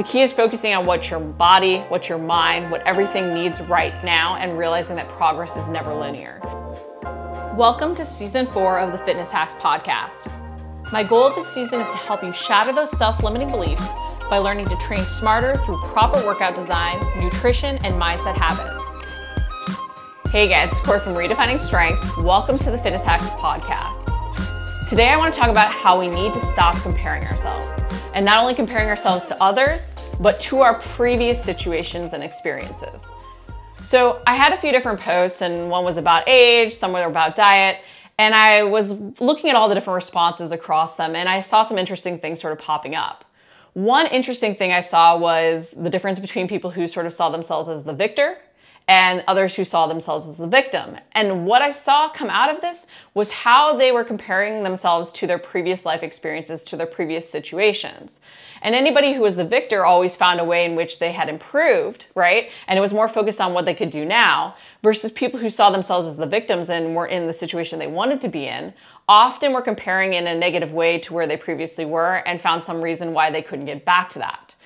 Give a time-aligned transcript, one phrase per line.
[0.00, 3.92] The key is focusing on what your body, what your mind, what everything needs right
[4.02, 6.40] now, and realizing that progress is never linear.
[7.54, 10.90] Welcome to season four of the Fitness Hacks podcast.
[10.90, 13.92] My goal of this season is to help you shatter those self limiting beliefs
[14.30, 18.82] by learning to train smarter through proper workout design, nutrition, and mindset habits.
[20.30, 22.16] Hey guys, it's Corey from Redefining Strength.
[22.24, 24.08] Welcome to the Fitness Hacks podcast.
[24.88, 27.99] Today I want to talk about how we need to stop comparing ourselves.
[28.14, 33.12] And not only comparing ourselves to others, but to our previous situations and experiences.
[33.82, 37.34] So I had a few different posts, and one was about age, some were about
[37.34, 37.82] diet,
[38.18, 41.78] and I was looking at all the different responses across them, and I saw some
[41.78, 43.24] interesting things sort of popping up.
[43.72, 47.68] One interesting thing I saw was the difference between people who sort of saw themselves
[47.68, 48.36] as the victor
[48.90, 50.96] and others who saw themselves as the victim.
[51.12, 55.28] And what I saw come out of this was how they were comparing themselves to
[55.28, 58.18] their previous life experiences, to their previous situations.
[58.62, 62.06] And anybody who was the victor always found a way in which they had improved,
[62.16, 62.50] right?
[62.66, 65.70] And it was more focused on what they could do now versus people who saw
[65.70, 68.74] themselves as the victims and were in the situation they wanted to be in
[69.08, 72.82] often were comparing in a negative way to where they previously were and found some
[72.82, 74.56] reason why they couldn't get back to that.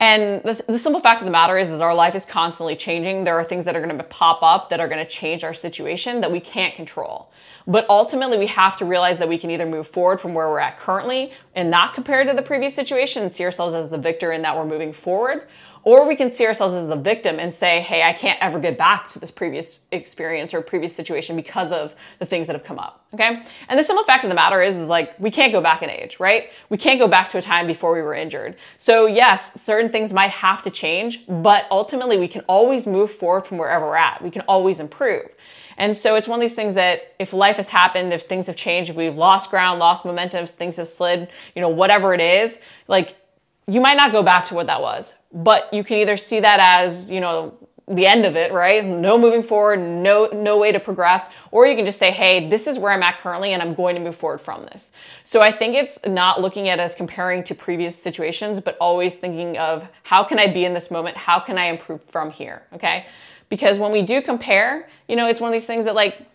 [0.00, 3.24] And the, the, simple fact of the matter is, is our life is constantly changing.
[3.24, 5.54] There are things that are going to pop up that are going to change our
[5.54, 7.30] situation that we can't control.
[7.66, 10.58] But ultimately, we have to realize that we can either move forward from where we're
[10.58, 14.32] at currently and not compare to the previous situation and see ourselves as the victor
[14.32, 15.46] in that we're moving forward,
[15.84, 18.76] or we can see ourselves as the victim and say, hey, I can't ever get
[18.76, 22.78] back to this previous experience or previous situation because of the things that have come
[22.78, 23.04] up.
[23.12, 23.42] Okay?
[23.68, 25.90] And the simple fact of the matter is, is like we can't go back in
[25.90, 26.50] age, right?
[26.70, 28.56] We can't go back to a time before we were injured.
[28.76, 33.46] So yes, certain things might have to change, but ultimately we can always move forward
[33.46, 34.22] from wherever we're at.
[34.22, 35.28] We can always improve.
[35.76, 38.56] And so it's one of these things that if life has happened, if things have
[38.56, 42.58] changed, if we've lost ground, lost momentum, things have slid, you know, whatever it is,
[42.86, 43.16] like
[43.66, 46.60] you might not go back to what that was, but you can either see that
[46.60, 47.54] as, you know,
[47.86, 48.82] the end of it, right?
[48.84, 52.66] No moving forward, no no way to progress, or you can just say, "Hey, this
[52.66, 54.90] is where I'm at currently and I'm going to move forward from this."
[55.22, 59.58] So I think it's not looking at as comparing to previous situations, but always thinking
[59.58, 61.16] of how can I be in this moment?
[61.16, 62.62] How can I improve from here?
[62.72, 63.04] Okay?
[63.50, 66.26] Because when we do compare, you know, it's one of these things that like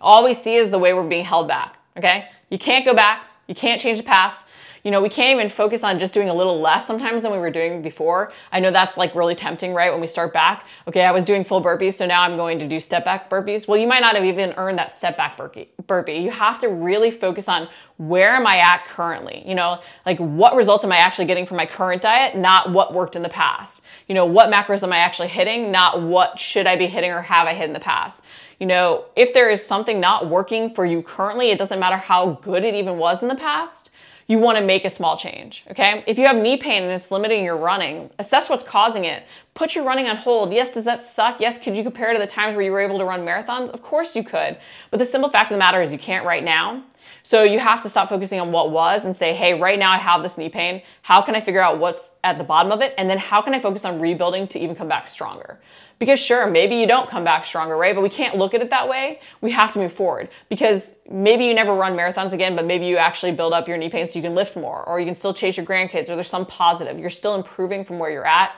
[0.00, 2.28] all we see is the way we're being held back, okay?
[2.50, 4.44] You can't go back, you can't change the past
[4.88, 7.36] you know, we can't even focus on just doing a little less sometimes than we
[7.36, 8.32] were doing before.
[8.50, 9.92] I know that's like really tempting, right?
[9.92, 12.66] When we start back, okay, I was doing full burpees, so now I'm going to
[12.66, 13.68] do step back burpees.
[13.68, 16.14] Well, you might not have even earned that step back burpee.
[16.14, 19.44] You have to really focus on where am I at currently?
[19.46, 22.94] You know, like what results am I actually getting from my current diet, not what
[22.94, 23.82] worked in the past.
[24.06, 27.20] You know, what macros am I actually hitting, not what should I be hitting or
[27.20, 28.22] have I hit in the past.
[28.58, 32.38] You know, if there is something not working for you currently, it doesn't matter how
[32.40, 33.90] good it even was in the past
[34.28, 36.04] you want to make a small change, okay?
[36.06, 39.24] If you have knee pain and it's limiting your running, assess what's causing it.
[39.58, 40.52] Put your running on hold.
[40.52, 41.40] Yes, does that suck?
[41.40, 43.70] Yes, could you compare to the times where you were able to run marathons?
[43.70, 44.56] Of course you could.
[44.92, 46.84] But the simple fact of the matter is you can't right now.
[47.24, 49.96] So you have to stop focusing on what was and say, hey, right now I
[49.96, 50.82] have this knee pain.
[51.02, 52.94] How can I figure out what's at the bottom of it?
[52.96, 55.58] And then how can I focus on rebuilding to even come back stronger?
[55.98, 57.96] Because sure, maybe you don't come back stronger, right?
[57.96, 59.18] But we can't look at it that way.
[59.40, 62.96] We have to move forward because maybe you never run marathons again, but maybe you
[62.96, 65.34] actually build up your knee pain so you can lift more or you can still
[65.34, 67.00] chase your grandkids or there's some positive.
[67.00, 68.56] You're still improving from where you're at.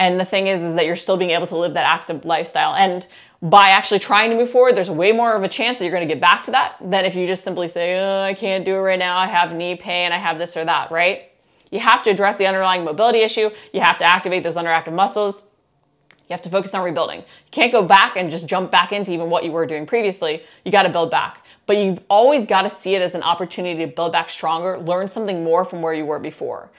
[0.00, 2.74] And the thing is, is that you're still being able to live that active lifestyle.
[2.74, 3.06] And
[3.42, 6.08] by actually trying to move forward, there's way more of a chance that you're going
[6.08, 8.74] to get back to that than if you just simply say, oh, I can't do
[8.74, 9.18] it right now.
[9.18, 10.10] I have knee pain.
[10.10, 11.30] I have this or that, right?
[11.70, 13.50] You have to address the underlying mobility issue.
[13.74, 15.42] You have to activate those underactive muscles.
[16.10, 17.18] You have to focus on rebuilding.
[17.18, 20.42] You can't go back and just jump back into even what you were doing previously.
[20.64, 21.44] You got to build back.
[21.66, 25.08] But you've always got to see it as an opportunity to build back stronger, learn
[25.08, 26.70] something more from where you were before.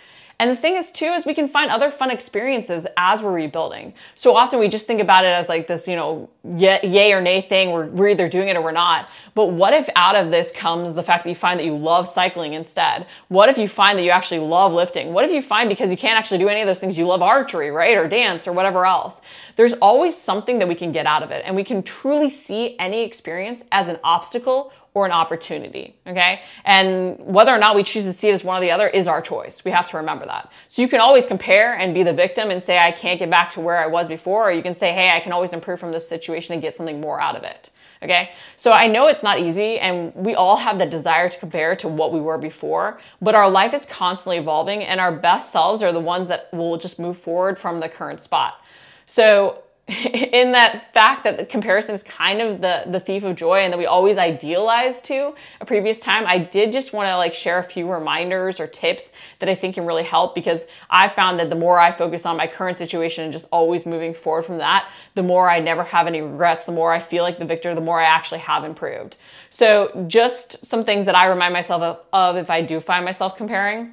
[0.41, 3.93] And the thing is, too, is we can find other fun experiences as we're rebuilding.
[4.15, 7.41] So often we just think about it as like this, you know, yay or nay
[7.41, 7.69] thing.
[7.69, 9.07] We're, we're either doing it or we're not.
[9.35, 12.07] But what if out of this comes the fact that you find that you love
[12.07, 13.05] cycling instead?
[13.27, 15.13] What if you find that you actually love lifting?
[15.13, 17.21] What if you find because you can't actually do any of those things, you love
[17.21, 17.95] archery, right?
[17.95, 19.21] Or dance or whatever else?
[19.57, 21.43] There's always something that we can get out of it.
[21.45, 26.41] And we can truly see any experience as an obstacle or an opportunity, okay?
[26.65, 29.07] And whether or not we choose to see it as one or the other is
[29.07, 29.63] our choice.
[29.63, 30.51] We have to remember that.
[30.67, 33.51] So you can always compare and be the victim and say, I can't get back
[33.53, 35.93] to where I was before, or you can say, hey, I can always improve from
[35.93, 37.69] this situation and get something more out of it.
[38.03, 41.75] Okay, so I know it's not easy, and we all have the desire to compare
[41.75, 45.83] to what we were before, but our life is constantly evolving, and our best selves
[45.83, 48.55] are the ones that will just move forward from the current spot.
[49.05, 49.61] So
[50.31, 53.73] in that fact that the comparison is kind of the the thief of joy and
[53.73, 57.59] that we always idealize to a previous time i did just want to like share
[57.59, 61.49] a few reminders or tips that i think can really help because i found that
[61.49, 64.89] the more i focus on my current situation and just always moving forward from that
[65.15, 67.81] the more i never have any regrets the more i feel like the victor the
[67.81, 69.17] more i actually have improved.
[69.49, 73.35] So just some things that i remind myself of, of if i do find myself
[73.35, 73.91] comparing.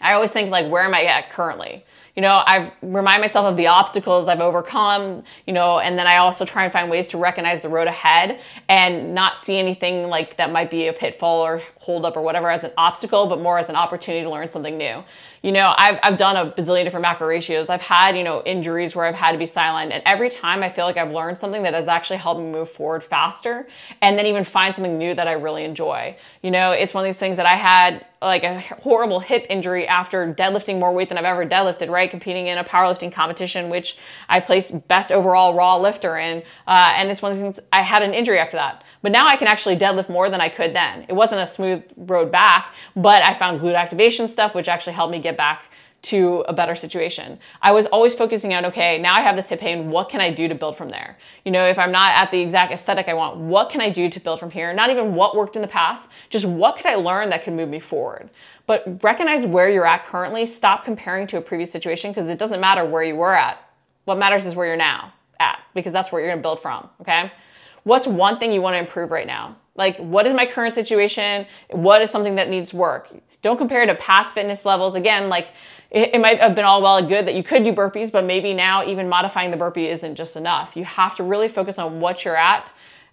[0.00, 3.56] I always think like where am i at currently you know i've remind myself of
[3.56, 7.16] the obstacles i've overcome you know and then i also try and find ways to
[7.16, 8.38] recognize the road ahead
[8.68, 12.50] and not see anything like that might be a pitfall or hold up or whatever
[12.50, 15.02] as an obstacle but more as an opportunity to learn something new.
[15.42, 17.68] You know i've, I've done a bazillion different macro ratios.
[17.68, 20.68] I've had you know injuries where i've had to be sidelined and every time i
[20.68, 23.66] feel like i've learned something that has actually helped me move forward faster
[24.02, 26.14] and then even find something new that i really enjoy.
[26.42, 29.86] You know it's one of these things that i had like a horrible hip injury
[29.86, 32.01] after deadlifting more weight than I've ever deadlifted, right?
[32.06, 33.96] Competing in a powerlifting competition, which
[34.28, 36.42] I placed best overall raw lifter in.
[36.66, 38.84] Uh, and it's one of the things I had an injury after that.
[39.02, 41.06] But now I can actually deadlift more than I could then.
[41.08, 45.12] It wasn't a smooth road back, but I found glute activation stuff, which actually helped
[45.12, 45.70] me get back
[46.02, 47.38] to a better situation.
[47.62, 49.88] I was always focusing on, okay, now I have this hip pain.
[49.88, 51.16] What can I do to build from there?
[51.44, 54.08] You know, if I'm not at the exact aesthetic I want, what can I do
[54.08, 54.72] to build from here?
[54.72, 57.68] Not even what worked in the past, just what could I learn that could move
[57.68, 58.30] me forward?
[58.66, 60.46] But recognize where you're at currently.
[60.46, 63.58] Stop comparing to a previous situation because it doesn't matter where you were at.
[64.04, 67.32] What matters is where you're now at because that's where you're gonna build from, okay?
[67.84, 69.56] What's one thing you wanna improve right now?
[69.74, 71.46] Like, what is my current situation?
[71.70, 73.08] What is something that needs work?
[73.40, 74.94] Don't compare to past fitness levels.
[74.94, 75.52] Again, like
[75.90, 78.24] it, it, might have been all well and good that you could do burpees, but
[78.24, 80.76] maybe now even modifying the burpee isn't just enough.
[80.76, 82.72] You have to really focus on what you're at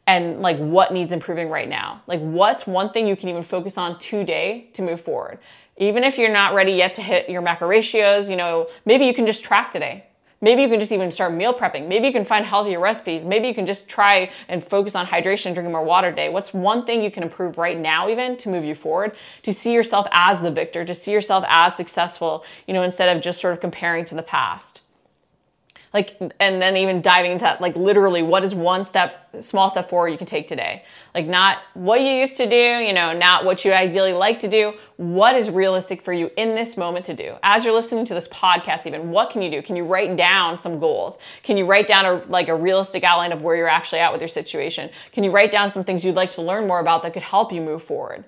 [0.09, 2.01] and like what needs improving right now.
[2.07, 5.37] Like what's one thing you can even focus on today to move forward.
[5.77, 9.13] Even if you're not ready yet to hit your macro ratios, you know, maybe you
[9.13, 10.05] can just track today.
[10.41, 11.87] Maybe you can just even start meal prepping.
[11.87, 13.23] Maybe you can find healthier recipes.
[13.23, 16.29] Maybe you can just try and focus on hydration, drinking more water today.
[16.29, 19.73] What's one thing you can improve right now, even to move you forward, to see
[19.73, 23.53] yourself as the victor, to see yourself as successful, you know, instead of just sort
[23.53, 24.81] of comparing to the past?
[25.93, 29.89] Like and then even diving into that like literally what is one step small step
[29.89, 30.83] forward you can take today?
[31.15, 34.47] Like not what you used to do you know not what you ideally like to
[34.47, 34.73] do.
[34.97, 37.35] What is realistic for you in this moment to do?
[37.41, 39.61] As you're listening to this podcast even what can you do?
[39.61, 41.17] Can you write down some goals?
[41.43, 44.21] Can you write down a like a realistic outline of where you're actually at with
[44.21, 44.89] your situation?
[45.11, 47.51] Can you write down some things you'd like to learn more about that could help
[47.51, 48.25] you move forward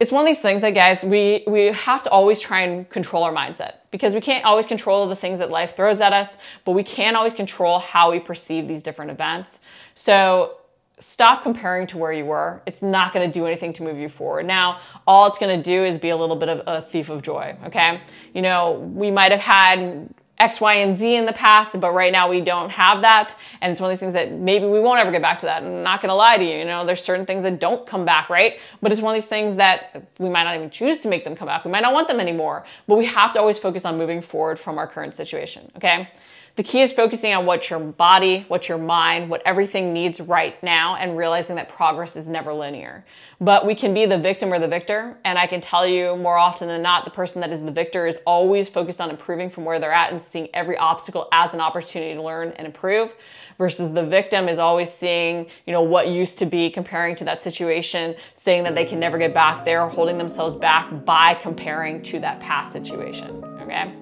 [0.00, 3.24] it's one of these things that guys we we have to always try and control
[3.24, 6.72] our mindset because we can't always control the things that life throws at us but
[6.72, 9.60] we can always control how we perceive these different events.
[9.94, 10.58] So
[11.00, 12.60] stop comparing to where you were.
[12.66, 14.46] It's not going to do anything to move you forward.
[14.46, 17.22] Now all it's going to do is be a little bit of a thief of
[17.22, 18.00] joy okay?
[18.34, 20.08] You know we might have had
[20.40, 23.34] X, Y, and Z in the past, but right now we don't have that.
[23.60, 25.62] And it's one of these things that maybe we won't ever get back to that.
[25.62, 28.30] I'm not gonna lie to you, you know, there's certain things that don't come back,
[28.30, 28.58] right?
[28.80, 31.34] But it's one of these things that we might not even choose to make them
[31.34, 31.64] come back.
[31.64, 34.58] We might not want them anymore, but we have to always focus on moving forward
[34.58, 36.08] from our current situation, okay?
[36.56, 40.60] The key is focusing on what your body, what your mind, what everything needs right
[40.62, 43.04] now, and realizing that progress is never linear.
[43.40, 45.16] But we can be the victim or the victor.
[45.24, 48.06] And I can tell you more often than not, the person that is the victor
[48.06, 51.60] is always focused on improving from where they're at and seeing every obstacle as an
[51.60, 53.14] opportunity to learn and improve
[53.58, 57.42] versus the victim is always seeing, you know, what used to be comparing to that
[57.42, 62.18] situation, saying that they can never get back there, holding themselves back by comparing to
[62.20, 63.44] that past situation.
[63.60, 63.92] Okay?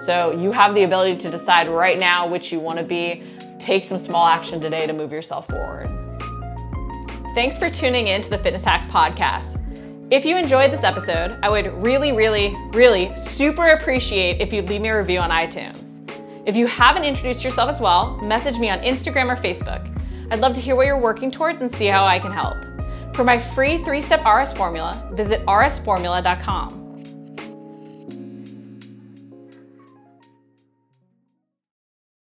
[0.00, 3.22] So you have the ability to decide right now which you want to be.
[3.60, 5.88] Take some small action today to move yourself forward.
[7.32, 9.58] Thanks for tuning in to the Fitness Hacks podcast.
[10.10, 14.80] If you enjoyed this episode, I would really, really, really super appreciate if you'd leave
[14.80, 15.78] me a review on iTunes.
[16.44, 19.88] If you haven't introduced yourself as well, message me on Instagram or Facebook.
[20.32, 22.56] I'd love to hear what you're working towards and see how I can help.
[23.14, 26.81] For my free three step RS formula, visit rsformula.com.